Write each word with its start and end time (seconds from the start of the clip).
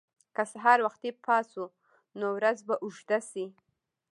که 0.35 0.43
سهار 0.51 0.79
وختي 0.87 1.11
پاڅو، 1.23 1.65
نو 2.19 2.27
ورځ 2.37 2.57
به 2.67 2.75
اوږده 2.83 3.19
شي. 3.29 3.45